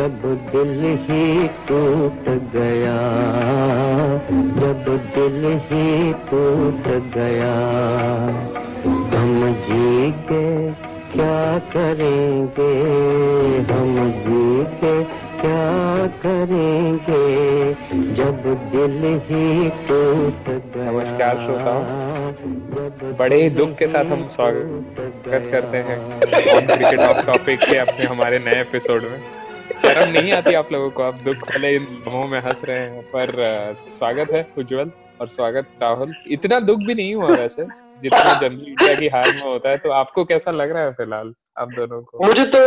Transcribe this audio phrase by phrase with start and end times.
[0.00, 2.92] जब दिल ही टूट गया
[4.60, 7.50] जब दिल ही टूट गया
[9.14, 9.34] हम
[9.66, 10.44] जी के
[11.12, 11.40] क्या
[11.74, 12.70] करेंगे
[13.72, 14.92] हम जी के
[15.40, 17.20] क्या करेंगे
[18.14, 18.40] जब
[18.72, 21.82] दिल ही टूट गया नमस्कार श्रोताओं।
[23.18, 28.38] बड़े ही दुख के साथ हम स्वागत करते हैं। क्रिकेट ऑफ़ टॉपिक के अपने हमारे
[28.38, 29.39] नए एपिसोड में।
[29.82, 31.02] शर्म नहीं आती आप लोगों को?
[31.02, 33.30] आप दुख वाले इन लम्हों में हंस रहे हैं, पर
[33.98, 37.64] स्वागत है उज्जवल और स्वागत राहुल। इतना दुख भी नहीं हुआ वैसे,
[38.02, 41.32] जितना जनरल इंडिया की हार में होता है तो आपको कैसा लग रहा है फ़िलहाल,
[41.58, 42.26] आप दोनों को?
[42.26, 42.58] मुझे तो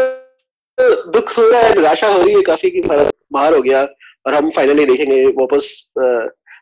[1.12, 3.84] दुख हो रहा है, निराशा हो रही है काफ़ी कि बाहर हो गया,
[4.26, 5.94] और हम फाइनली देखेंगे वापस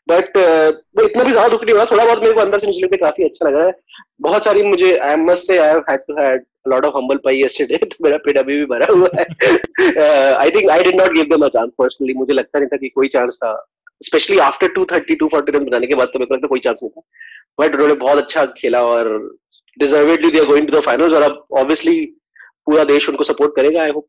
[0.07, 0.37] बट
[0.97, 2.99] वो इतना भी ज़्यादा दुख नहीं हुआ थोड़ा बहुत मेरे को अंदर से न्यूजीलैंड में
[2.99, 3.73] काफ़ी अच्छा लगा है।
[4.21, 7.77] बहुत सारी मुझे I must say I had to had lot of humble pie yesterday
[7.85, 9.25] तो मेरा पेट अभी भी भरा हुआ है।
[10.33, 12.89] I think I did not give them a chance personally मुझे लगता नहीं था कि
[12.89, 13.51] कोई चांस था।
[14.01, 16.91] स्पेशली आफ्टर 230 240 रन बनाने के बाद तो मेरे को लगता कोई चांस नहीं
[16.91, 17.01] था।
[17.59, 19.09] बट उन्होंने बहुत अच्छा खेला और
[19.77, 21.93] deservedly they are going to the finals और अब ऑब्वियसली
[22.65, 24.05] पूरा देश उनको सपोर्ट करेगा आई होप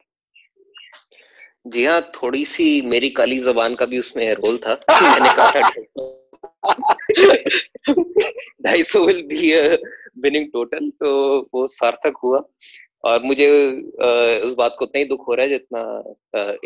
[1.66, 5.60] जी हाँ थोड़ी सी मेरी काली जबान का भी उसमें रोल था। मैंने कहा
[8.66, 9.58] ढाई सौ विल बी
[10.20, 12.42] विनिंग टोटल। तो वो सार्थक हुआ।
[13.05, 13.68] और मुझे
[14.02, 14.06] आ,
[14.46, 15.80] उस बात को उतना ही दुख हो रहा है जितना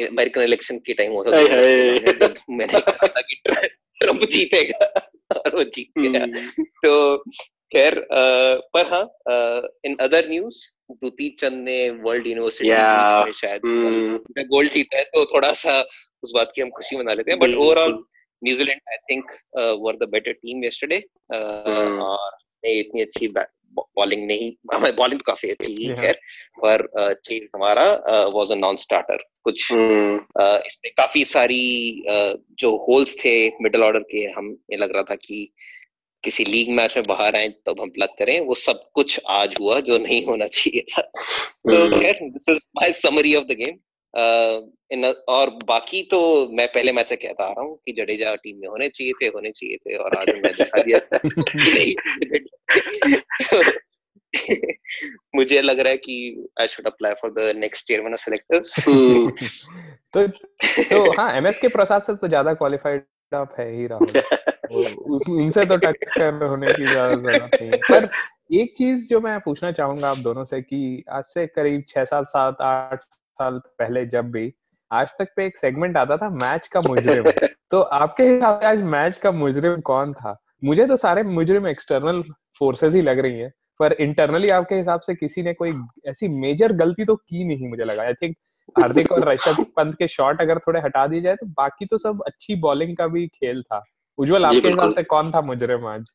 [0.06, 1.46] अमेरिकन इलेक्शन के टाइम हो रहा था
[2.12, 6.26] जब मैंने कहा था कि ट्रंप जीतेगा और वो जीत गया।
[6.62, 7.18] तो
[7.72, 8.06] खैर
[8.76, 9.02] पर हाँ
[9.84, 14.44] इन अदर न्यूज़ दूती चंद ने वर्ल्ड यूनिवर्सिटी में शायद। Hmm.
[14.48, 15.80] गोल्ड जीता है तो थोड़ा सा
[16.22, 18.04] उस बात की हम खुशी मना लेते हैं but overall
[18.42, 23.28] New Zealand I think were the better team yesterday और इतनी अच्छी
[23.76, 26.20] बॉलिंग नहीं हमारी बॉलिंग तो काफ़ी अच्छी ही खैर
[26.64, 27.84] पर चेज हमारा
[28.34, 32.04] वाज अ नॉन स्टार्टर कुछ इसमें काफ़ी सारी
[32.58, 35.52] जो होल्स थे मिडिल ऑर्डर के हम ये लग रहा था कि
[36.26, 39.80] किसी लीग मैच में बाहर आए तब हम प्लग करें। वो सब कुछ आज हुआ
[39.88, 43.76] जो नहीं होना चाहिए था। तो खैर this is my summary of the game
[44.92, 46.18] in और बाकी तो
[46.52, 49.26] मैं पहले मैच से कहता आ रहा हूँ कि जडेजा टीम में होने चाहिए थे
[49.34, 50.98] होने चाहिए थे और आज मैं दिखा दिया
[53.42, 53.62] तो,
[55.36, 56.16] मुझे लग रहा है कि
[56.60, 58.74] I should apply for the next chairman of selectors
[60.14, 60.26] तो
[60.90, 63.04] तो हाँ एमएस के प्रसाद से तो ज़्यादा क्वालिफाइड
[63.34, 68.08] आप है ही राहुल उनसे तो टक्कर होने की ज़्यादा ज़रूरत नहीं पर
[68.54, 72.26] एक चीज़ जो मैं पूछना चाहूँगा आप दोनों से कि आज से करीब छह सात
[72.26, 74.52] सात आठ साल पहले जब भी
[74.90, 77.24] आज तक पे एक सेगमेंट आता था मैच का मुजरिम।
[77.70, 80.36] तो आपके हिसाब से आज मैच का मुजरिम कौन था?
[80.64, 82.22] मुझे तो सारे मुजरिम एक्सटर्नल
[82.58, 85.72] फोर्सेस ही लग रही हैं पर इंटरनली आपके हिसाब से किसी ने कोई
[86.06, 88.36] ऐसी मेजर गलती तो की नहीं मुझे लगा। आई थिंक
[88.76, 92.22] हार्दिक और ऋषभ पंत के शॉट अगर थोड़े हटा दिए जाए तो बाकी तो सब
[92.26, 93.82] अच्छी बॉलिंग का भी खेल था।
[94.18, 96.10] उज्जवल आपके हिसाब से कौन था मुजरिम आज?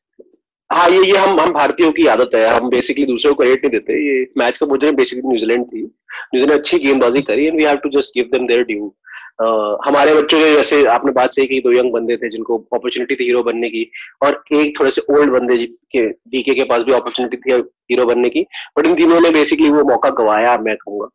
[0.70, 3.70] हाँ ये ये हम हम भारतीयों की आदत है। हम बेसिकली दूसरों को रेट नहीं
[3.70, 7.76] देते। ये मैच का मुजरिम बेसिकली न्यूजीलैंड थी। न्यूजीलैंड अच्छी गेंदबाजी करी and we have
[7.82, 8.94] to just give them their due
[9.38, 13.24] हमारे बच्चों के जैसे आपने बात सही की दो यंग बंदे थे जिनको अपॉर्चुनिटी थी
[13.24, 13.84] हीरो बनने की
[14.24, 15.56] और एक थोड़े से ओल्ड बंदे
[15.92, 17.52] के डीके के पास भी अपॉर्चुनिटी थी
[17.90, 18.42] हीरो बनने की
[18.78, 21.06] बट इन तीनों ने बेसिकली वो मौका गवाया मैं कहूँगा।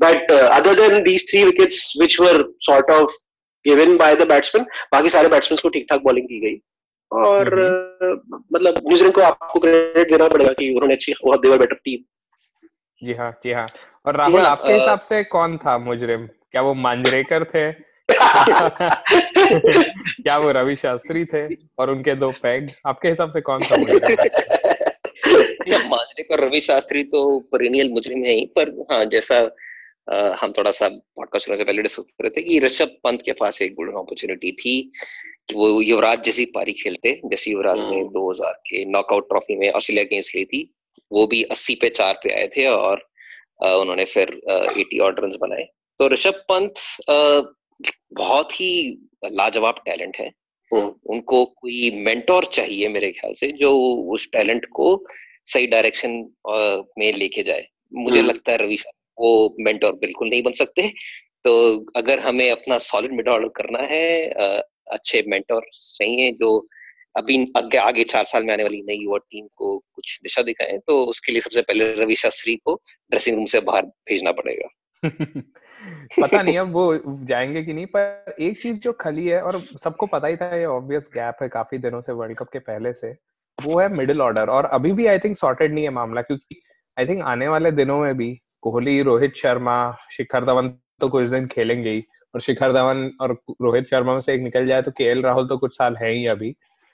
[0.00, 3.16] But other than these three wickets which were sort of
[3.64, 6.60] given by the batsman बाकी सारे बैट्समैन को ठीक ठाक बॉलिंग की गई।
[7.10, 7.48] और
[8.52, 12.04] मतलब न्यूजीलैंड को आपको क्रेडिट देना पड़ेगा कि उन्होंने अच्छी बहुत देवर बेटर टीम
[13.02, 13.66] जी हाँ जी हाँ।
[14.06, 16.28] और राहुल आपके हिसाब से कौन था मुजरिम?
[16.52, 17.90] क्या वो मांजरेकर थे?
[20.22, 22.70] क्या वो रवि शास्त्री थे और उनके दो पैग?
[22.86, 23.76] आपके हिसाब से कौन सा
[25.88, 29.56] मांजरेकर रवि शास्त्री तो पेरिनियल मुजरिम है ही पर हाँ जैसा
[30.12, 33.22] आ, हम थोड़ा सा पॉडकास्ट करने से पहले डिस्कस कर रहे थे कि ऋषभ पंत
[33.22, 34.92] के पास एक गोल्डन अपॉर्चुनिटी थी
[35.48, 40.04] कि वो युवराज जैसी पारी खेलते जैसे युवराज ने 2000 के नॉकआउट ट्रॉफी में ऑस्ट्रेलिया
[40.04, 40.74] अगेंस्ट ली थी
[41.12, 43.08] वो भी 80 पे चार पे आए थे और
[43.64, 44.40] उन्होंने फिर
[44.78, 45.68] एटी ऑड रन बनाए।
[46.00, 46.74] तो ऋषभ पंत
[48.14, 50.30] बहुत ही लाजवाब टैलेंट है।
[51.06, 53.72] उनको कोई मेंटोर चाहिए मेरे ख्याल से जो
[54.14, 55.04] उस टैलेंट को
[55.44, 56.10] सही डायरेक्शन
[56.98, 58.78] में लेके जाए। मुझे लगता है रवि
[59.20, 60.92] वो मेंटोर बिल्कुल नहीं बन सकते।
[61.44, 61.52] तो
[61.96, 64.28] अगर हमें अपना सॉलिड मिड ऑर्डर करना है
[64.92, 66.68] अच्छे मेंटोर चाहिए जो
[67.16, 70.78] अभी आगे आगे चार साल में आने वाली नई युवा टीम को कुछ दिशा दिखाएँ
[70.78, 72.74] तो उसके लिए सबसे पहले रवि शास्त्री को
[73.10, 74.68] ड्रेसिंग रूम से बाहर भेजना पड़ेगा।
[76.14, 80.06] पता नहीं अब वो जाएँगे कि नहीं, पर एक चीज़ जो खली है और सबको
[80.06, 83.16] पता ही था ये ऑब्वियस गैप है काफ़ी दिनों से वर्ल्ड कप के पहले से,
[83.58, 86.60] वो है मिडिल ऑर्डर और अभी भी आई थिंक सॉर्टेड नहीं है मामला क्योंकि
[86.96, 88.32] आई थिंक आने वाले दिनों में भी
[88.62, 90.68] कोहली, रोहित शर्मा, शिखर धवन
[91.00, 92.04] तो कुछ दिन खेलेंगे ही
[92.34, 93.32] और शिखर धवन और
[93.62, 96.26] रोहित शर्मा में से एक निकल जाए तो के राहुल तो कुछ साल है ही
[96.26, 96.50] अभी।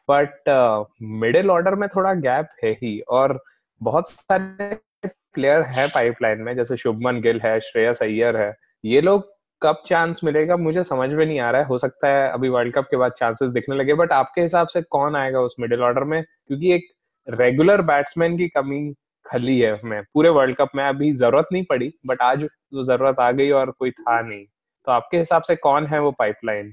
[0.09, 0.91] बट
[1.21, 3.39] मिडिल ऑर्डर में थोड़ा गैप है ही और
[3.81, 4.75] बहुत सारे
[5.07, 8.55] प्लेयर है पाइपलाइन में, जैसे शुभमन गिल है, श्रेयस अय्यर है
[8.87, 12.29] ये लोग कब चांस मिलेगा, मुझे समझ में नहीं आ रहा है। हो सकता है
[12.33, 15.57] अभी वर्ल्ड कप के बाद चांसेस दिखने लगे बट आपके हिसाब से कौन आएगा उस
[15.61, 16.23] मिडिल ऑर्डर में?
[16.23, 16.89] क्योंकि एक
[17.29, 18.95] रेगुलर बैट्समैन की कमी
[19.27, 23.21] खली है हमें। पूरे वर्ल्ड कप में अभी ज़रूरत नहीं पड़ी बट आज वो ज़रूरत
[23.21, 24.45] आ गई और कोई था नहीं।
[24.87, 26.73] तो आपके हिसाब से कौन है वो पाइपलाइन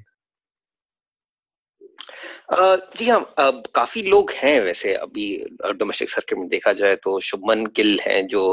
[2.98, 3.21] जी हाँ
[3.75, 5.25] काफ़ी लोग हैं वैसे अभी
[5.74, 8.44] डोमेस्टिक सर्किट में देखा जाए तो शुभमन गिल हैं जो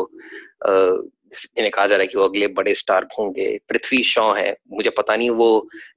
[1.32, 4.91] जिन्हें कहा जा रहा है कि वो अगले बड़े स्टार होंगे। पृथ्वी शॉ है। मुझे
[4.91, 5.49] पता नहीं वो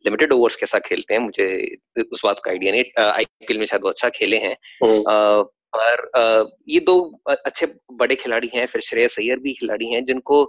[0.06, 3.90] लिमिटेड ओवर्स कैसा खेलते हैं। मुझे उस बात का आइडिया नहीं। आईपीएल में शायद वो
[3.90, 5.44] अच्छा खेले हैं। हम्म।
[5.76, 7.00] पर ये दो
[7.30, 10.44] अच्छे बड़े खिलाड़ी हैं। फिर श्रेयस अय्यर भी खिलाड़ी हैं जिनको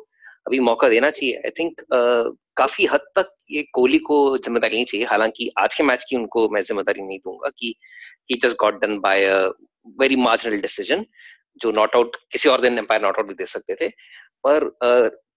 [0.47, 1.81] अभी मौका देना चाहिए। आई थिंक
[2.57, 6.49] काफ़ी हद तक ये कोहली को ज़िम्मेदारी नहीं चाहिए। हालाँकि आज के मैच की उनको
[6.49, 7.75] मैं ज़िम्मेदारी नहीं दूँगा कि
[8.31, 9.39] he just got done by a
[10.01, 11.05] very marginal decision
[11.63, 13.89] जो नॉट आउट किसी और दिन एम्पायर नॉट आउट भी दे सकते थे।
[14.47, 14.77] पर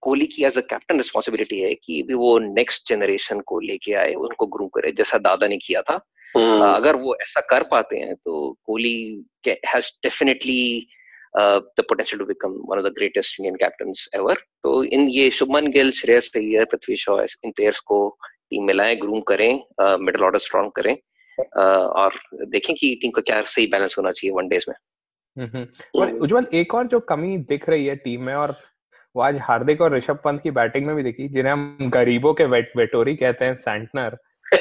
[0.00, 4.14] कोहली की एज अ कैप्टन रिस्पॉन्सिबिलिटी है कि भी वो नेक्स्ट जनरेशन को लेके आए
[4.14, 6.04] उनको ग्रूम करे जैसा दादा ने किया था।
[6.36, 6.74] hmm.
[6.74, 10.86] अगर वो ऐसा कर पाते हैं तो Kohli has definitely
[11.36, 15.66] the potential to become one of the greatest Indian captains ever तो इन ये शुभमन
[15.66, 18.18] गिल श्रेयस अय्यर पृथ्वी शॉ इन प्लेयर्स को
[18.50, 20.96] टीम मिलाएँ ग्रूम करें मिडिल ऑर्डर स्ट्रॉन्ग करें
[21.40, 25.66] uh, और देखें कि टीम का क्या सही बैलेंस होना चाहिए वन डेज़ में।
[25.96, 28.56] और उज्जवल एक और जो कमी दिख रही है टीम में और
[29.18, 32.44] वो आज हार्दिक और ऋषभ पंत की बैटिंग में भी दिखी जिन्हें हम गरीबों के
[32.44, 34.16] वेट वेटोरी कहते हैं सैंटनर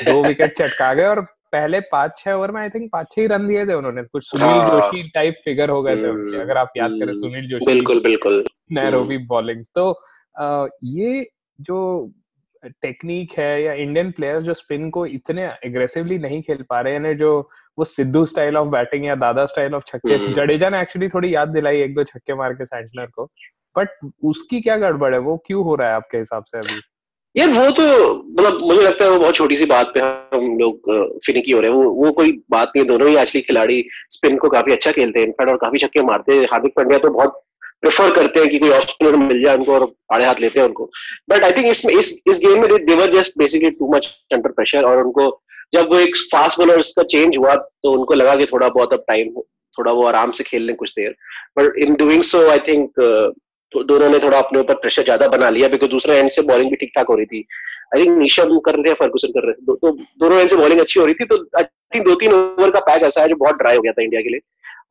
[0.06, 1.22] दो विकेट चटका गए और
[1.52, 4.24] पहले पाँच छह ओवर में आई थिंक पाँच छह ही रन दिए थे उन्होंने। कुछ
[4.24, 7.20] सुनील हाँ। जोशी टाइप फिगर हो गए थे उनके हम्म, अगर आप याद करें हम्म।
[7.20, 9.90] सुनील जोशी बिल्कुल बिल्कुल। नैरोबी बॉलिंग तो
[10.40, 11.28] आ, ये
[11.60, 12.12] जो
[12.82, 17.18] टेक्निक है या इंडियन प्लेयर्स जो स्पिन को इतने एग्रेसिवली नहीं खेल पा रहे हैं
[17.18, 21.10] जो वो सिद्धू स्टाइल ऑफ़ बैटिंग या दादा स्टाइल ऑफ़ छक्के हम्म। जडेजा ने एक्चुअली
[21.10, 23.30] थोड़ी याद दिलाई एक दो छक्के मार के सैंटनर को।
[23.78, 25.20] बट उसकी क्या गड़बड़ है?
[25.20, 26.80] वो क्यों हो रहा है आपके हिसाब से अभी?
[27.36, 27.84] यार, वो तो
[28.16, 31.72] मतलब मुझे लगता है वो बहुत छोटी सी बात पे हम लोग फिनिकी हो रहे
[31.72, 35.20] हैं। वो वो कोई बात नहीं दोनों ही एक्चुअली खिलाड़ी स्पिन को काफ़ी अच्छा खेलते
[35.20, 37.44] हैं। इनफैक्ट और काफ़ी छक्के मारते हैं। हार्दिक पांड्या तो बहुत
[37.82, 40.90] प्रेफर करते हैं कि कोई ऑफ़ मिल जाए उनको और आड़े हाथ लेते हैं उनको।
[41.30, 44.86] बट आई थिंक इसमें इस इस गेम में they were just basically too much under pressure
[44.86, 45.30] और उनको
[45.74, 49.04] जब वो एक फास्ट बॉलर का चेंज हुआ तो उनको लगा कि थोड़ा बहुत अब
[49.08, 49.30] टाइम
[49.78, 51.16] थोड़ा वो आराम से खेल लें कुछ देर।
[51.60, 53.02] But in doing so I think
[53.72, 56.70] तो दोनों ने थोड़ा अपने ऊपर प्रेशर ज़्यादा बना लिया बिकॉज़ दूसरे एंड से बॉलिंग
[56.70, 57.46] भी ठीक ठाक हो रही थी।
[57.96, 60.80] आई थिंक निशम कर रहे थे फर्गुसन कर रहे थे तो दोनों एंड से बॉलिंग
[60.80, 61.64] अच्छी हो रही थी तो आई
[61.96, 64.22] थिंक दो तीन ओवर का पैच ऐसा है जो बहुत ड्राई हो गया था इंडिया
[64.22, 64.40] के लिए।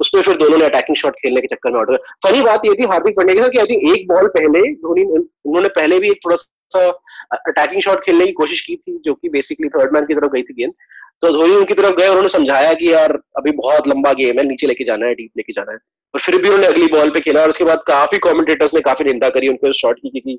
[0.00, 2.86] उसमें फिर दोनों ने अटैकिंग शॉट खेलने के चक्कर में ऑर्डर फनी बात ये थी
[2.86, 6.36] हार्दिक पांड्या के साथ कि आई थिंक एक बॉल पहले धोनी, उन्होंने पहले भी थोड़ा
[6.36, 6.88] सा
[7.32, 10.42] अटैकिंग शॉट खेलने की कोशिश की थी, जो कि बेसिकली थर्ड मैन की तरफ़ गई
[10.42, 10.72] थी गेंद।
[11.22, 14.66] तो धोनी उनकी तरफ़ गए उन्होंने समझाया कि यार अभी बहुत लंबा गेम है नीचे
[14.66, 15.78] लेके जाना है डीप लेके जाना है।
[16.14, 19.04] और फिर भी उन्होंने अगली बॉल पे खेला और उसके बाद काफ़ी कमेंटेटर्स ने काफ़ी
[19.04, 20.38] निंदा करी उनको शॉट की कि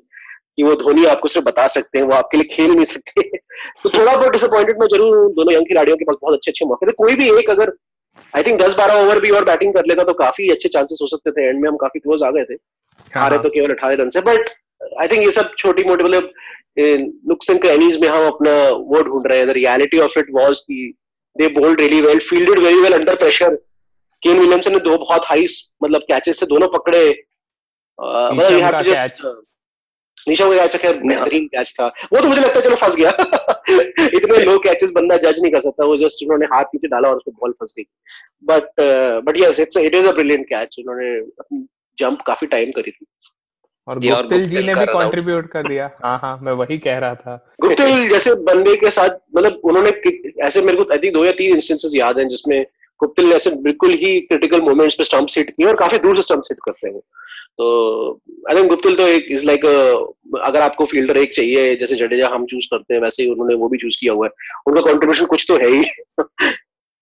[0.56, 3.22] कि वो धोनी आपको सिर्फ़ बता सकते हैं वो आपके लिए खेल नहीं सकते।
[3.82, 6.86] तो थोड़ा बहुत डिसअपॉइंटेड मैं ज़रूर दोनों यंग खिलाड़ियों के पास बहुत अच्छे अच्छे मौके
[6.86, 7.72] थे। कोई भी एक अगर
[8.36, 11.06] आई थिंक दस बारह ओवर भी और बैटिंग कर लेता तो काफ़ी अच्छे चांसेस हो
[11.06, 12.54] सकते थे। एंड में हम काफ़ी क्लोज आ गए थे।
[13.14, 14.50] हारे हाँ। तो केवल अठारह रन से बट
[15.00, 16.32] आई थिंक ये सब छोटी मोटी मतलब
[16.76, 20.94] में हम अपना वो ढूंढ रहे हैं। The reality of it was की
[21.38, 23.54] they bowled really well fielded very well under pressure
[24.22, 25.46] Kane Williamson ने दो बहुत हाई
[25.82, 27.24] मतलब कैचेस थे दोनों पकड़े।
[28.00, 29.26] मतलब you have to just
[30.28, 33.10] Neesham का कैच खैर बेहतरीन कैच था। वो तो मुझे लगता है चलो फंस गया।
[34.14, 37.16] इतने लो कैचेस बंदा जज नहीं कर सकता। वो जस्ट उन्होंने हाथ पीछे डाला और
[37.16, 37.84] उसको बॉल फंस गई।
[38.44, 38.70] But
[39.24, 41.66] but yes it's it is a brilliant catch उन्होंने अपनी
[41.98, 43.06] जंप काफ़ी टाइम करी थी।
[43.88, 47.36] और गुप्तिल जी ने भी कंट्रीब्यूट कर दिया। हाँ हाँ मैं वही कह रहा था।
[47.60, 49.90] गुप्तिल जैसे बंदे के साथ मतलब उन्होंने
[50.46, 52.60] ऐसे मेरे को आई थिंक दो या तीन इंस्टेंसेस याद हैं जिसमें
[53.00, 56.22] गुप्तिल ने ऐसे बिल्कुल ही क्रिटिकल मोमेंट्स पे स्टंप सेट किए और काफ़ी दूर से
[56.22, 57.00] स्टंप सेट करते हैं
[57.60, 57.66] तो
[58.50, 59.64] आई थिंक गुप्तिल तो एक इज़ लाइक
[60.44, 63.68] अगर आपको फील्डर एक चाहिए जैसे जडेजा हम चूज़ करते हैं वैसे ही उन्होंने वो
[63.68, 64.32] भी चूज़ किया हुआ है।
[64.66, 65.82] उनका कॉन्ट्रीब्यूशन कुछ तो है ही।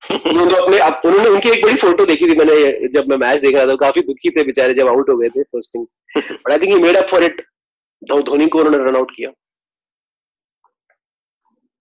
[0.03, 3.67] उन्होंने अपने उन्होंने उनकी एक बड़ी फ़ोटो देखी थी मैंने जब मैं मैच देख रहा
[3.67, 5.87] था काफ़ी दुखी थे बेचारे जब आउट हो गए थे first thing
[6.17, 7.41] but I think he made up for it
[8.03, 9.31] Dhoni को उन्होंने रन आउट किया।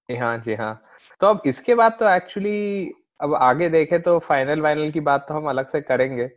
[0.10, 0.74] हाँ जी हाँ।
[1.22, 2.92] तो अब इसके बाद तो एक्चुअली
[3.22, 6.30] अब आगे देखे तो फाइनल वाइनल की बात तो हम अलग से करेंगे।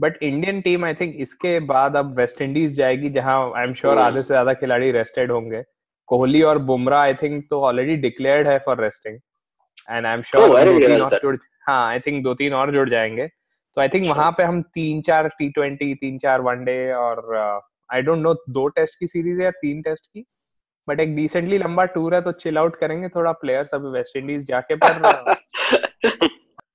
[0.00, 3.98] But Indian team I think इसके बाद अब वेस्ट इंडीज जाएगी जहाँ आई एम श्योर
[3.98, 5.62] आधे से ज़्यादा खिलाड़ी रेस्टेड होंगे।
[6.08, 9.18] कोहली और बुमराह आई थिंक तो ऑलरेडी डिक्लेयर्ड है for resting
[9.90, 11.38] and I am sure
[11.68, 15.00] हाँ आई थिंक दो तीन और जुड़ जाएँगे। तो आई थिंक वहाँ पे हम तीन
[15.02, 17.34] चार टी ट्वेंटी तीन चार वनडे और
[17.92, 20.26] आई डोंट नो दो टेस्ट की सीरीज़ है या तीन टेस्ट की?
[20.88, 24.46] बट एक डिसेंटली लंबा टूर है तो चिल आउट करेंगे थोड़ा प्लेयर्स अभी वेस्ट इंडीज
[24.46, 25.34] जाके पर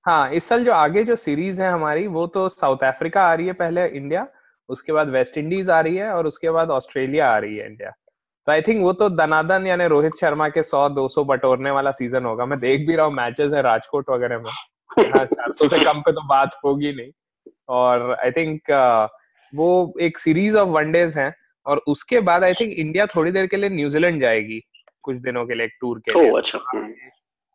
[0.06, 3.48] हाँ इस साल जो आगे जो सीरीज़ है हमारी वो तो साउथ अफ्रीका आ रही
[3.48, 4.28] है पहले इंडिया
[4.70, 7.92] उसके बाद वेस्ट इंडीज आ रही है और उसके बाद ऑस्ट्रेलिया आ रही है इंडिया
[8.48, 11.92] तो आई थिंक वो तो दनादन यानी रोहित शर्मा के सौ दो सौ बटोरने वाला
[11.92, 14.52] सीज़न होगा। मैं देख भी रहा हूँ मैचेस है राजकोट वगैरह में।
[15.16, 17.12] हाँ चार सौ से कम पे तो बात होगी नहीं।
[17.70, 19.08] और आई थिंक uh,
[19.56, 23.58] वो एक सीरीज़ ऑफ़ वनडेज हैं। और उसके बाद आई थिंक इंडिया थोड़ी देर के
[23.58, 24.62] लिए न्यूजीलैंड जाएगी
[25.04, 26.60] कुछ दिनों के लिए एक टूर के लिए। अच्छा।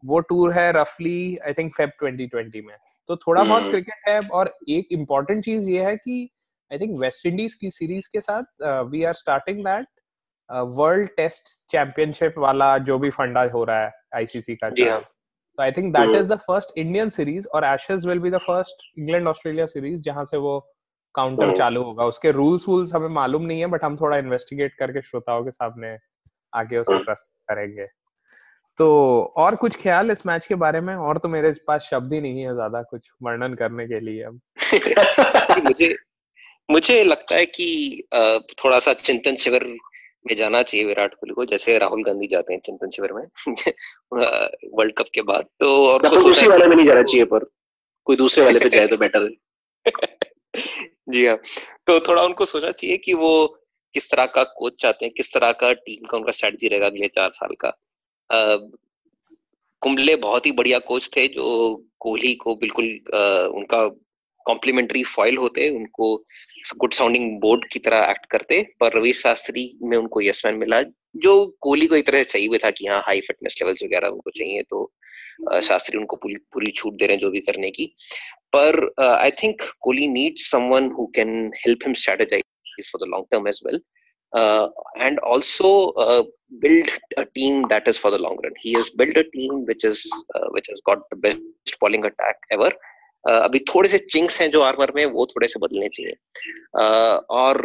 [0.05, 2.76] वो टूर है रफली आई थिंक फेब 2020 में।
[3.09, 6.31] तो थोड़ा बहुत क्रिकेट है और एक इम्पोर्टेंट चीज़ ये है कि
[6.73, 9.87] आई थिंक वेस्ट इंडीज की सीरीज़ के साथ we are starting that
[10.50, 15.93] world test championship वाला जो भी फंडा हो रहा है आईसीसी का तो I think
[15.93, 20.00] that is the first Indian series और Ashes will be the first England Australia series
[20.00, 20.59] जहाँ से वो
[21.15, 25.03] काउंटर चालू होगा। उसके रूल्स वूल्स हमें मालूम नहीं है बट हम थोड़ा इन्वेस्टिगेट करके
[25.03, 25.97] श्रोताओं के सामने
[26.53, 27.87] आगे उसे प्रस्तुत करेंगे।
[28.79, 28.88] तो
[29.37, 30.95] और कुछ ख्याल इस मैच के बारे में?
[30.95, 34.41] और तो मेरे पास शब्द ही नहीं है ज़्यादा कुछ वर्णन करने के लिए अब।
[35.65, 35.95] मुझे
[36.71, 38.03] मुझे लगता है कि
[38.65, 39.65] थोड़ा सा चिंतन शिविर
[40.26, 43.23] में जाना चाहिए विराट कोहली को जैसे राहुल गांधी जाते हैं चिंतन शिविर में
[44.75, 47.50] वर्ल्ड कप के बाद तो और उसी वाले में नहीं जाना चाहिए पर।
[48.04, 49.35] कोई दूसरे वाले पे जाए तो बेटर है।
[51.09, 51.37] जी हाँ
[51.87, 53.59] तो थोड़ा उनको सोचना चाहिए कि वो
[53.95, 57.09] किस तरह का कोच चाहते हैं किस तरह का टीम का उनका स्ट्रेटजी रहेगा अगले
[57.09, 57.73] चार साल का।
[59.80, 63.88] कुंबले बहुत ही बढ़िया कोच थे जो कोहली को बिल्कुल आ, उनका
[64.47, 66.25] कॉम्प्लीमेंट्री फॉइल होते उनको
[66.80, 70.82] गुड साउंडिंग बोर्ड की तरह एक्ट करते पर रवि शास्त्री में उनको यस मैन मिला
[71.26, 71.35] जो
[71.66, 74.62] कोहली को एक तरह से चाहिए था कि हाँ हाई फिटनेस लेवल्स वगैरह उनको चाहिए
[74.70, 74.85] तो
[75.68, 77.87] शास्त्री उनको पूरी पूरी छूट दे रहे हैं जो भी करने की
[78.56, 81.35] पर I think Kohli need someone who can
[81.66, 83.80] help him strategize for the long term as well
[84.32, 84.68] uh,
[84.99, 86.23] and also uh,
[86.61, 88.52] build a team that is for the long run.
[88.61, 90.02] He has built a team which is
[90.35, 91.40] uh, which has got the best
[91.80, 92.70] bowling attack ever.
[93.26, 96.12] अभी थोड़े से chinks हैं जो armour में वो थोड़े से बदलने चाहिए।
[97.37, 97.61] और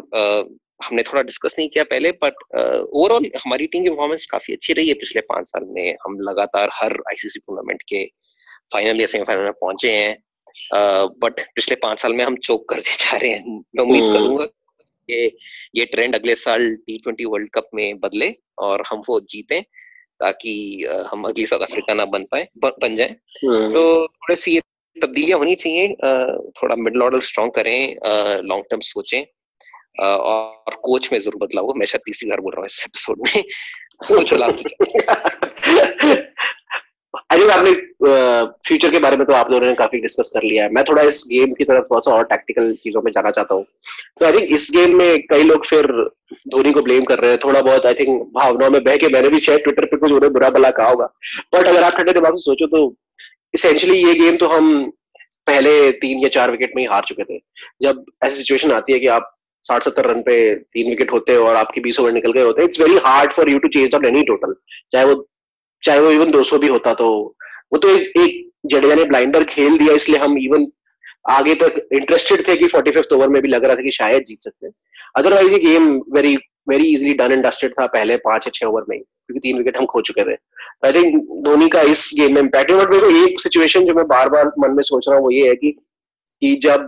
[0.85, 4.87] हमने थोड़ा डिस्कस नहीं किया पहले बट ओवरऑल हमारी टीम की परफॉर्मेंस काफ़ी अच्छी रही
[4.87, 8.03] है। पिछले पाँच साल में हम लगातार हर आईसीसी टूर्नामेंट के
[8.73, 10.17] फाइनल या सेमीफाइनल में पहुँचे हैं।
[11.23, 14.45] बट पिछले पाँच साल में हम चौक करते जा रहे हैं। मैं उम्मीद हम्म। करूँगा
[14.45, 15.37] कि
[15.75, 19.61] ये ट्रेंड अगले साल टी ट्वेंटी वर्ल्ड कप में बदले और हम वो जीते
[20.19, 20.53] ताकि
[21.11, 23.15] हम अगली साउथ अफ्रीका ना बन पाए बन जाए।
[23.45, 24.59] हम्म। तो थोड़े सी
[24.97, 25.87] तब्दीलियाँ होनी चाहिए
[26.57, 27.95] थोड़ा मिडल ऑर्डर स्ट्रॉन्ग करें
[28.43, 29.23] लॉन्ग टर्म सोचें
[30.01, 33.17] और कोच में ज़रूर बदलाव हो। मैं शायद तीसरी बार बोल रहा हूँ इस एपिसोड
[33.25, 33.43] में।
[34.07, 34.33] कुछ
[37.31, 37.71] आई थिंक आपने
[38.67, 41.01] फ्यूचर के बारे में तो आप लोगों ने काफ़ी डिस्कस कर लिया है। मैं थोड़ा
[41.03, 43.63] इस गेम की तरफ़ थोड़ा सा और टैक्टिकल चीज़ों में जाना चाहता हूँ।
[44.19, 45.87] तो आई थिंक इस गेम में कई लोग फिर
[46.49, 49.29] धोनी को ब्लेम कर रहे हैं थोड़ा बहुत। आई थिंक भावनाओं में बह के मैंने
[49.29, 51.05] भी शायद ट्विटर पे कुछ उन्हें बुरा भला कहा होगा।
[51.55, 52.87] बट अगर आप ठंडे दिमाग से सोचो तो
[53.53, 54.89] इसेंशली ये गेम तो हम
[55.47, 57.39] पहले तीन या चार विकेट में ही हार चुके थे।
[57.81, 61.39] जब ऐसी सिचुएशन आती है कि आप साठ सत्तर रन पे तीन विकेट होते हैं
[61.39, 63.95] और आपके बीस ओवर निकल गए होते हैं it's very hard for you to change
[63.95, 64.55] out any total
[64.91, 65.27] चाहे वो
[65.83, 67.09] चाहे वो इवन 200 भी होता तो
[67.73, 70.67] वो तो एक, एक जडेजा ने ब्लाइंडर खेल दिया इसलिए हम इवन
[71.29, 74.23] आगे तक इंटरेस्टेड थे कि फोर्टी फिफ्थ ओवर में भी लग रहा था कि शायद
[74.27, 74.73] जीत सकते हैं।
[75.15, 76.35] अदरवाइज़ ये game very
[76.69, 79.77] very easily done and dusted था पहले पाँच या छह ओवर में क्योंकि तीन विकेट
[79.77, 80.35] हम खो चुके थे।
[80.83, 84.05] आई थिंक धोनी का इस गेम में इम्पैक्ट बट मेरे को एक सिचुएशन जो मैं
[84.07, 85.71] बार बार मन में सोच रहा हूँ, वो ये है कि
[86.41, 86.87] कि जब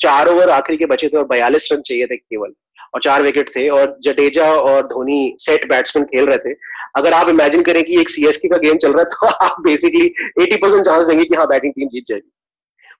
[0.00, 2.52] चार ओवर आखिरी के बचे थे और बयालीस रन चाहिए थे केवल,
[2.94, 6.54] और चार विकेट थे, और जडेजा और धोनी सेट बैट्समैन खेल रहे थे,
[6.96, 10.12] अगर आप इमेजिन करें कि एक सीएसके का गेम चल रहा है तो आप बेसिकली
[10.40, 12.30] 80 परसेंट चांस देंगे कि हाँ बैटिंग टीम जीत जाएगी।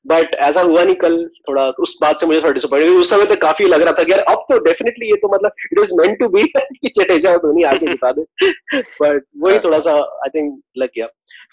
[0.04, 1.16] बट ऐसा हुआ नहीं कल
[1.48, 4.12] थोड़ा उस बात से मुझे थोड़ा डिसअपॉइंट उस समय तक काफ़ी लग रहा था कि
[4.12, 7.38] यार अब तो डेफिनेटली ये तो मतलब it is meant to be कि जडेजा और
[7.38, 8.22] धोनी आगे जिता दे।
[8.74, 11.06] बट वही थोड़ा सा आई थिंक लग गया।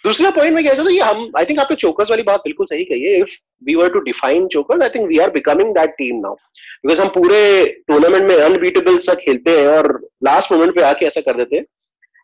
[0.03, 2.83] दूसरा पॉइंट में क्या था ये हम आई थिंक आपने चोकर्स वाली बात बिल्कुल सही
[2.83, 6.19] कही है। If we were to define chokers I think we are becoming that team
[6.21, 11.05] now because हम पूरे टूर्नामेंट में अनबीटेबल सा खेलते हैं और लास्ट मोमेंट पे आके
[11.05, 11.65] ऐसा कर देते हैं।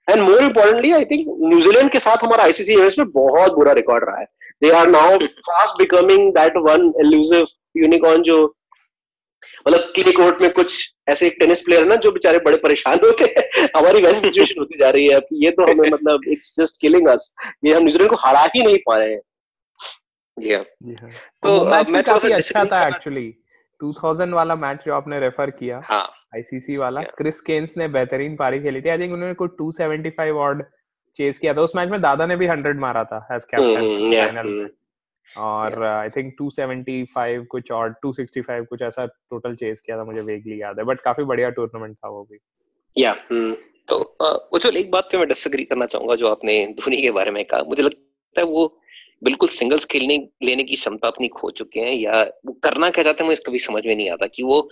[0.07, 4.03] And more importantly I think New Zealand के साथ हमारा आईसीसी इवेंट्स में बहुत बुरा रिकॉर्ड
[4.09, 4.25] रहा है.
[4.63, 5.17] They are now
[5.47, 7.45] fast becoming that one elusive
[7.77, 8.43] unicorn जो
[9.67, 13.23] मतलब क्ले कोर्ट में कुछ ऐसे एक टेनिस प्लेयर ना जो बेचारे बड़े परेशान होते
[13.23, 13.67] हैं.
[13.75, 15.19] हमारी वैसी सिचुएशन होती जा रही है.
[15.33, 18.77] ये तो हमें मतलब इट्स जस्ट किलिंग अस ये हम न्यूजीलैंड को हरा ही नहीं
[18.87, 19.21] पा रहे हैं.
[20.37, 23.25] जी हाँ तो, तो मैच uh, काफ़ी अच्छा था एक्चुअली
[23.83, 26.03] 2000 वाला मैच जो आपने रेफर किया हाँ।
[26.35, 30.63] आईसीसी वाला क्रिस केन्स ने बेहतरीन पारी खेली थी। आई थिंक उन्होंने कुछ 275 ऑड
[31.19, 34.69] चेस किया था। उस मैच में दादा ने भी 100 मारा था एज कैप्टन फाइनल
[35.29, 40.61] और आई थिंक 275 कुछ और 265 कुछ ऐसा टोटल चेस किया था मुझे वेगली
[40.61, 42.39] याद है। बट काफ़ी बढ़िया टूर्नामेंट था वो भी।
[42.97, 43.13] या
[43.87, 43.97] तो
[44.53, 47.63] उज्जवल एक बात पे मैं डिसएग्री करना चाहूँगा जो आपने धोनी के बारे में कहा।
[47.67, 48.65] मुझे लगता है वो
[49.23, 53.23] बिल्कुल सिंगल्स खेलने लेने की क्षमता अपनी खो चुके हैं या वो करना क्या चाहते
[53.23, 54.67] हैं मुझे कभी समझ में नहीं आता कि वो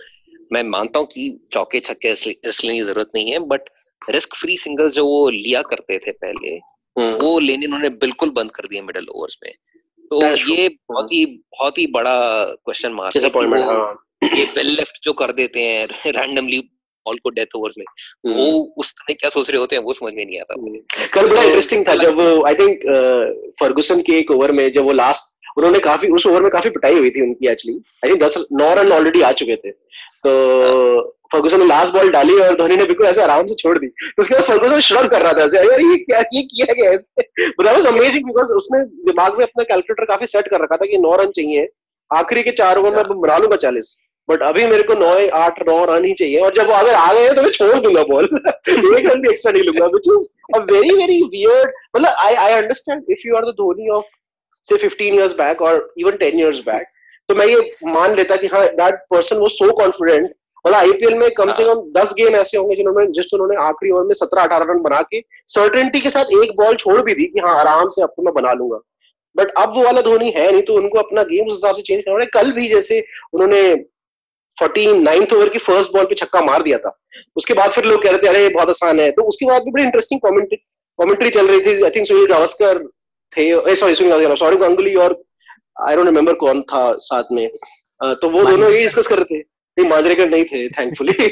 [0.52, 3.68] मैं मानता हूँ कि चौके छक्के इसलिए की ज़रूरत नहीं है बट
[4.02, 6.54] रिस्क फ्री सिंगल्स जो वो लिया करते थे पहले
[6.96, 9.52] हम्म। वो लेने उन्होंने बिल्कुल बंद कर दिया मिडल ओवर्स में
[10.10, 15.32] तो ये बहुत ही बहुत ही बड़ा क्वेश्चन मार्क हाँ। ये वेल लेफ़्ट जो कर
[15.32, 16.60] देते हैं रैंडमली
[17.06, 19.92] बॉल को डेथ ओवर्स में। हम्म। वो उस समय क्या सोच रहे होते हैं वो
[19.92, 20.78] समझ में नहीं आता। हम्म।
[21.14, 22.86] कल बड़ा इंटरेस्टिंग था जब आई थिंक
[23.60, 26.94] फर्गुसन के एक ओवर में जब वो लास्ट उन्होंने काफ़ी उस ओवर में काफ़ी पिटाई
[26.98, 31.60] हुई थी उनकी एक्चुअली आई थिंक दस नौ रन ऑलरेडी आ चुके थे। तो फर्गुसन
[31.60, 34.34] ने लास्ट बॉल डाली और धोनी ने बिल्कुल ऐसे आराम से छोड़ दी। तो उसके
[34.34, 37.66] बाद फर्गुसन श्रग कर रहा था ऐसे यार ये क्या ये किया गया ऐसे बट
[37.66, 41.14] वाज अमेजिंग बिकॉज़ उसने दिमाग में अपना कैलकुलेटर काफ़ी सेट कर रखा था कि नौ
[41.16, 41.68] रन चाहिए।
[42.10, 43.96] आखिरी के चार ओवर में बना लूँगा चालीस।
[44.28, 47.12] बट अभी मेरे को नौ आठ नौ रन ही चाहिए और जब वो अगर आ
[47.12, 48.24] गए तो मैं छोड़ दूँगा बॉल
[48.68, 50.26] एक रन भी एक्स्ट्रा नहीं लूँगा which is
[50.56, 54.04] a very very weird मतलब I I understand if you are the Dhoni of
[54.66, 56.86] से 15 इयर्स बैक और इवन 10 इयर्स बैक
[57.28, 60.30] तो मैं ये मान लेता कि हाँ दैट पर्सन वो सो कॉन्फिडेंट
[60.66, 63.90] मतलब आईपीएल में कम से हाँ। कम दस गेम ऐसे होंगे जिन्होंने जिस उन्होंने आखिरी
[63.92, 67.24] ओवर में सत्रह अठारह रन बना के सर्टेनिटी के साथ एक बॉल छोड़ भी दी
[67.24, 68.78] कि हाँ आराम से अब तो मैं बना लूँगा।
[69.36, 72.00] बट अब वो वाला धोनी है नहीं तो उनको अपना गेम उस हिसाब से चेंज
[72.00, 73.62] करना कल भी जैसे उन्होंने
[74.58, 76.96] फोर्टीन नाइन्थ ओवर की फ़र्स्ट बॉल पे छक्का मार दिया था।
[77.36, 79.70] उसके बाद फिर लोग कह रहे थे अरे बहुत आसान है। तो उसके बाद भी
[79.70, 80.56] बड़ी इंटरेस्टिंग कॉमेंट्री
[80.98, 82.82] कॉमेंट्री चल रही थी। आई थिंक सुनील गावस्कर
[83.32, 85.22] थे सॉरी सुनील गावस्कर सॉरी गंगुली और
[85.88, 87.48] आई डोंट रिमेम्बर कौन था साथ में।
[88.00, 89.44] तो वो दोनों ये डिस्कस कर रहे थे।
[89.76, 91.12] नहीं माजरेकर नहीं थे थैंकफुली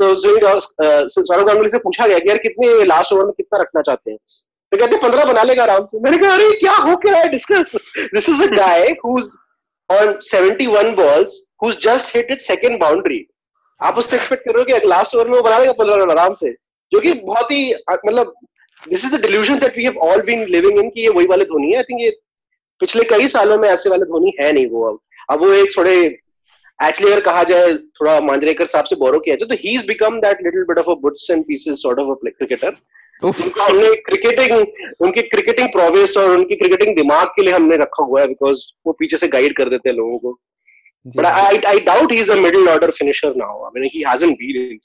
[0.00, 3.82] तो सुनील सौरभ गांगुली से पूछा गया कि यार कितने लास्ट ओवर में कितना रखना
[3.82, 4.18] चाहते हैं?
[4.72, 7.28] तो कहते पंद्रह बना लेगा आराम से। मैंने कहा अरे क्या हो क्या है?
[7.28, 7.74] Discuss
[8.14, 9.32] this is a guy who's
[9.90, 13.26] on 71 balls who's just hit it second boundary
[13.80, 16.50] आप उससे एक्सपेक्ट करोगे कि लास्ट ओवर में वो बना लेगा पंद्रह रन आराम से।
[16.92, 18.34] जो कि बहुत ही मतलब
[18.82, 21.44] this is the delusion that we have all been living in कि ये वही वाले
[21.44, 22.10] धोनी है। आई थिंक ये
[22.80, 24.98] पिछले कई सालों में ऐसे वाले धोनी है नहीं वो अब।
[25.30, 25.94] अब वो एक थोड़े
[26.78, 30.18] एक्चुअली अगर कहा जाए थोड़ा मांजरेकर साहब से बोरो किया जाए तो he is become
[30.20, 32.76] that little bit of a bits and pieces sort of a cricketer
[33.22, 34.52] जिनको हमने क्रिकेटिंग
[35.00, 38.92] उनकी क्रिकेटिंग प्रोग्रेस और उनकी क्रिकेटिंग दिमाग के लिए हमने रखा हुआ है बिकॉज़ वो
[38.92, 40.38] पीछे से गाइड कर देते हैं लोगों को।
[41.06, 44.38] But I I doubt he is a middle order finisher now I mean he hasn't
[44.38, 44.78] been in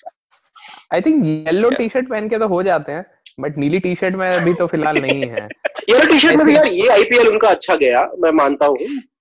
[0.93, 3.05] I think yellow T shirt पहन के तो हो जाते हैं
[3.39, 5.47] बट नीली टी शर्ट में अभी तो फ़िलहाल नहीं है।
[5.89, 8.77] येलो टी शर्ट में भी यार ये आईपीएल उनका अच्छा गया मैं मानता हूँ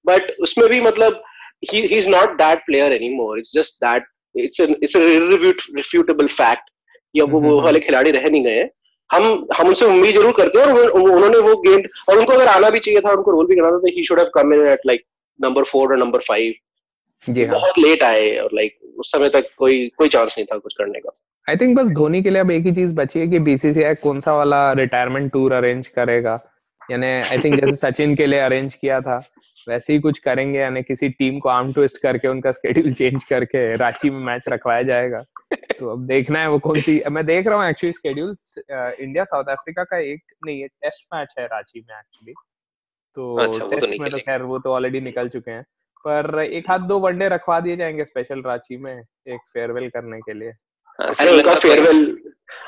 [0.07, 1.23] बट उसमें भी मतलब
[1.63, 3.37] he he's not that player anymore.
[3.39, 6.69] It's just that it's an it's a irrefutable fact.
[7.15, 8.69] या वो वो वाले खिलाड़ी रह नहीं गए।
[9.11, 9.25] हम
[9.57, 12.79] हम उनसे उम्मीद ज़रूर करते हैं और उन्होंने वो गेम और उनको अगर आना भी
[12.79, 15.05] चाहिए था उनको रोल भी करना था तो he should have come in at like
[15.41, 16.55] number four और नंबर फाइव
[17.26, 17.54] जी हाँ.
[17.54, 21.00] बहुत लेट आए और लाइक उस समय तक कोई कोई चांस नहीं था कुछ करने
[21.00, 21.16] का।
[21.48, 24.20] आई थिंक बस धोनी के लिए अब एक ही चीज़ बची है कि बीसीसीआई कौन
[24.20, 26.40] सा वाला रिटायरमेंट टूर अरेंज करेगा।
[26.90, 29.22] यानी आई थिंक जैसे सचिन के लिए अरेंज किया था
[29.68, 33.76] वैसे ही कुछ करेंगे यानी किसी टीम को आर्म ट्विस्ट करके उनका स्केड्यूल चेंज करके
[33.76, 35.22] रांची में मैच रखवाया जाएगा।
[35.78, 38.37] तो अब देखना है वो कौन सी मैं देख रहा हूँ actually schedule
[39.00, 42.33] India South Africa का एक नहीं है टेस्ट मैच है रांची में एक्चुअली
[43.14, 45.64] तो अच्छा, टेस्ट तो में तो खैर वो तो ऑलरेडी निकल चुके हैं।
[46.09, 50.33] पर एक हाथ दो वनडे रखवा दिए जाएँगे स्पेशल रांची में एक फेयरवेल करने के
[50.33, 52.18] लिए। हाँ, अरे उनका फेयरवेल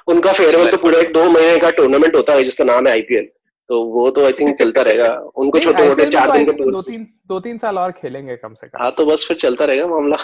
[0.08, 3.28] उनका फेयरवेल तो पूरा एक दो महीने का टूर्नामेंट होता है जिसका नाम है आईपीएल
[3.70, 6.82] तो वो तो आई थिंक चलता रहेगा। उनको छोटे मोटे चार तो दिन के दो
[6.82, 9.86] तीन दो तीन साल और खेलेंगे कम से कम। हाँ तो बस फिर चलता रहेगा
[9.86, 10.16] मामला।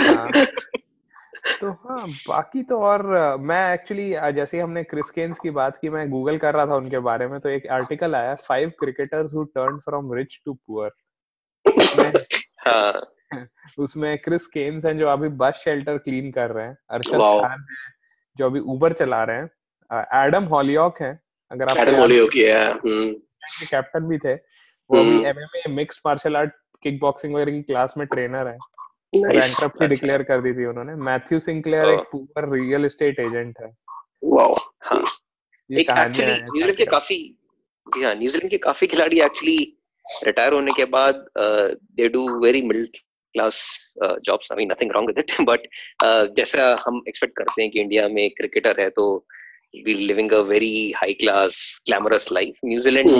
[0.00, 0.46] हाँ।
[1.60, 3.02] तो हाँ बाकी तो और
[3.40, 6.98] मैं एक्चुअली जैसे हमने क्रिस केन्स की बात की मैं गूगल कर रहा था उनके
[6.98, 10.90] बारे में तो एक आर्टिकल आया five cricketers who turn from rich to poor
[13.78, 17.94] उसमें क्रिस केन्स हैं जो अभी बस शेल्टर क्लीन कर रहे हैं अरशद खान है
[18.36, 19.46] जो अभी उबर चला रहे हैं।
[20.16, 21.18] एडम हॉलियॉक हैं
[21.50, 24.34] अगर आप एडम हॉलियॉक के कैप्टन भी थे
[24.90, 26.52] वो भी MMA mixed martial art
[26.82, 28.56] kick boxing वगैरह की क्लास में ट्रेनर है।
[29.16, 33.70] बैंक्रप्सी डिक्लेयर कर दी थी उन्होंने। मैथ्यू सिंक्लेयर एक पुअर रियल एस्टेट एजेंट है।
[34.24, 35.04] वाओ हाँ।
[35.70, 37.16] एक एक्चुअली न्यूजीलैंड के काफ़ी
[37.86, 39.75] हाँ न्यूजीलैंड के काफ़ी खिलाड़ी एक्चुअली
[40.26, 42.86] रिटायर होने के बाद they do very middle
[43.34, 43.58] class
[44.24, 45.66] jobs I mean nothing wrong with it but
[46.36, 49.26] जैसा हम एक्सपेक्ट करते हैं कि इंडिया में क्रिकेटर है तो
[49.84, 53.10] be living a very high class glamorous life New Zealand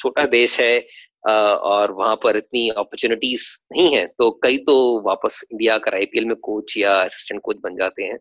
[0.00, 5.44] छोटा देश है uh, और वहाँ पर इतनी अपॉर्चुनिटीज़ नहीं है तो कई तो वापस
[5.52, 8.18] इंडिया कर आईपीएल में कोच या असिस्टेंट कोच बन जाते हैं।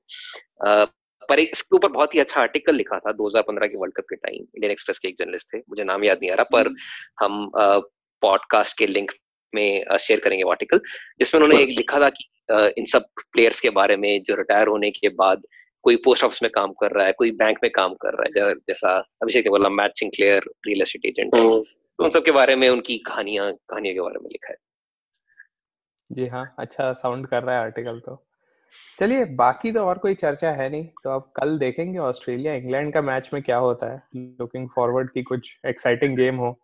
[0.67, 0.87] Uh,
[1.29, 4.15] पर एक इसके ऊपर बहुत ही अच्छा आर्टिकल लिखा था 2015 के वर्ल्ड कप के
[4.15, 6.73] टाइम इंडियन एक्सप्रेस के एक जर्नलिस्ट थे मुझे नाम याद नहीं आ रहा पर
[7.19, 7.51] हम
[8.21, 9.11] पॉडकास्ट के लिंक
[9.53, 10.81] में शेयर करेंगे वो आर्टिकल
[11.19, 12.27] जिसमें उन्होंने एक लिखा था कि
[12.77, 15.41] इन सब प्लेयर्स के बारे में जो रिटायर होने के बाद
[15.83, 18.53] कोई पोस्ट ऑफ़िस में काम कर रहा है कोई बैंक में काम कर रहा है
[18.53, 21.63] जैसा अभिषेक ने बोला Matt Sinclair real estate agent तो
[21.99, 24.57] उन सब के बारे में उनकी कहानियाँ कहानियों के बारे में लिखा है।
[26.09, 28.23] जी हाँ अच्छा साउंड कर रहा है आर्टिकल तो।
[28.99, 33.01] चलिए बाकी तो और कोई चर्चा है नहीं तो आप कल देखेंगे ऑस्ट्रेलिया इंग्लैंड का
[33.01, 36.57] मैच में क्या होता है। लुकिंग फॉरवर्ड की कुछ एक्साइटिंग गेम हो।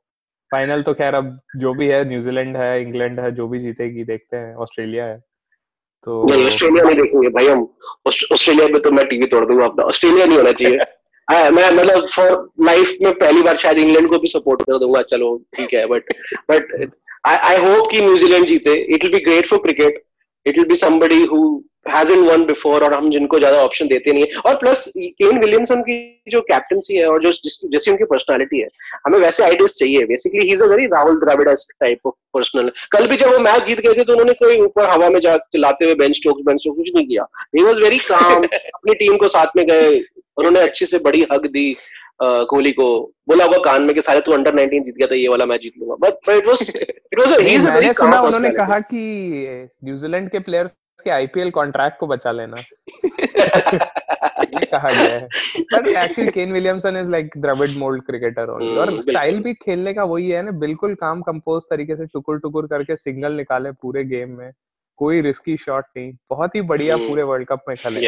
[0.53, 4.37] फाइनल तो खैर अब जो भी है न्यूजीलैंड है इंग्लैंड है जो भी जीतेगी देखते
[4.37, 5.17] हैं। ऑस्ट्रेलिया है।
[6.07, 7.67] तो नहीं ऑस्ट्रेलिया नहीं देखेंगे। भाई हम
[8.07, 10.77] ऑस्ट्रेलिया में तो मैं टीवी तोड़ दूँगा अपना। ऑस्ट्रेलिया नहीं होना चाहिए।
[11.31, 12.31] हाँ मैं मतलब फॉर
[12.65, 16.13] लाइफ में पहली बार शायद इंग्लैंड को भी सपोर्ट कर दूँगा। चलो ठीक है बट
[16.51, 16.91] बट
[17.25, 20.01] आई होप कि न्यूजीलैंड जीते। It will be great for cricket
[20.45, 21.39] it will be somebody who
[21.85, 25.81] hasn't won before और हम जिनको ज़्यादा ऑप्शन देते नहीं है। और प्लस केन विलियमसन
[25.81, 25.95] की
[26.31, 27.31] जो कैप्टनसी है और जो
[27.67, 28.67] जैसी उनकी पर्सनालिटी है
[29.07, 33.07] हमें वैसे आइडियस चाहिए। Basically he is a very Rahul Dravid type of personal कल
[33.07, 35.85] भी जब वो मैच जीत गए थे तो उन्होंने कोई ऊपर हवा में जा चलाते
[35.85, 37.25] हुए बेंच स्टोक्स बेंच स्टोक्स कुछ नहीं किया।
[37.57, 39.97] ही वाज वेरी काम अपनी टीम को साथ में गए
[40.37, 41.75] उन्होंने अच्छी से बड़ी हक दी।
[42.21, 45.27] कोहली को बोला होगा कान में कि सारे तू अंडर 19 जीत गया था ये
[45.27, 48.79] वाला मैच जीत लूँगा। But it was it was he is very सुना उन्होंने कहा
[48.79, 52.55] कि न्यूजीलैंड के प्लेयर्स के आईपीएल कॉन्ट्रैक्ट को बचा लेना।
[54.43, 55.27] ये कहा गया है।
[55.59, 60.03] But actually Kane Williamson is like Dravid mould cricketer only और स्टाइल भी खेलने का
[60.03, 64.29] वही है ना बिल्कुल काम कंपोज तरीके से टुकुर टुकुर करके सिंगल निकाले पूरे गेम
[64.29, 64.51] में।
[64.97, 67.07] कोई रिस्की शॉट नहीं। बहुत ही बढ़िया hmm.
[67.07, 68.07] पूरे वर्ल्ड कप में खेले।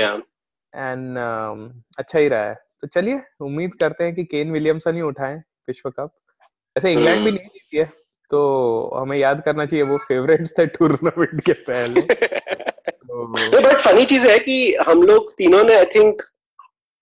[0.76, 5.02] एंड um, अच्छा ही रहा है। तो चलिए उम्मीद करते हैं कि केन विलियमसन ही
[5.02, 6.12] उठाएँ विश्व कप।
[6.76, 7.32] ऐसे इंग्लैंड भी.
[7.32, 7.86] नहीं जीती है
[8.32, 8.40] तो
[8.96, 13.26] हमें याद करना चाहिए वो फेवरेट्स थे टूर्नामेंट के पहले। तो
[13.62, 16.22] बट फनी चीज़ है कि हम लोग तीनों ने आई थिंक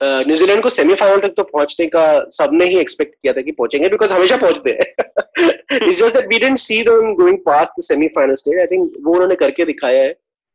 [0.01, 4.13] न्यूजीलैंड को सेमीफाइनल तक तो पहुँचने का सबने ही एक्सपेक्ट किया था कि पहुँचेंगे बिकॉज़
[4.13, 4.88] हमेशा पहुँचते हैं।
[5.77, 9.13] It's just that we didn't see them going past the semifinal stage I think वो
[9.13, 10.12] उन्होंने करके दिखाया है।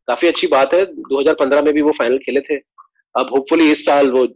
[0.09, 2.57] काफ़ी अच्छी बात है 2015 में भी वो फाइनल खेले थे।
[3.15, 4.27] अब होपफुली इस साल वो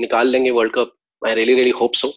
[0.00, 0.92] निकाल लेंगे world cup
[1.26, 2.12] I really really hope so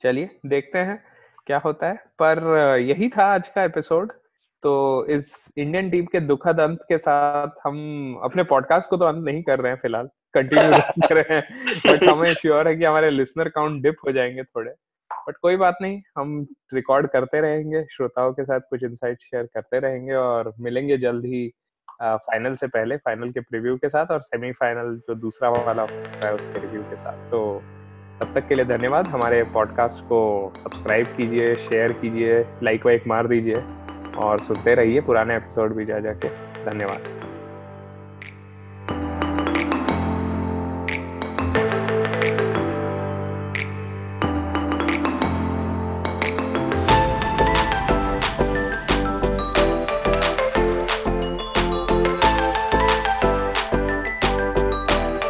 [0.00, 1.04] चलिए देखते हैं
[1.46, 2.38] क्या होता है। पर
[2.78, 4.12] यही था आज का एपिसोड
[4.62, 7.76] तो इस इंडियन टीम के दुखद अंत के साथ हम
[8.24, 10.72] अपने पॉडकास्ट को तो अंत नहीं कर रहे हैं फ़िलहाल। कंटिन्यू
[11.08, 14.72] कर रहे हैं। बट हमें श्योर है कि हमारे लिसनर काउंट डिप हो जाएँगे थोड़े।
[15.28, 19.78] बट कोई बात नहीं हम रिकॉर्ड करते रहेंगे। श्रोताओं के साथ कुछ इंसाइट शेयर करते
[19.78, 21.52] रहेंगे और मिलेंगे जल्द ही
[22.02, 25.86] फाइनल से पहले फाइनल के प्रीव्यू के साथ और सेमीफाइनल जो दूसरा वाला
[26.24, 27.62] है उसके रिव्यू के साथ। तो
[28.20, 33.26] तब तक के लिए धन्यवाद। हमारे पॉडकास्ट को सब्सक्राइब कीजिए शेयर कीजिए लाइक वाइक मार
[33.26, 33.64] दीजिए
[34.18, 36.28] और सुनते रहिए पुराने एपिसोड भी जा जाके
[36.64, 37.31] धन्यवाद।